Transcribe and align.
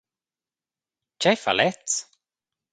«Tgei 1.17 1.37
fa 1.43 1.53
lez?» 1.57 1.93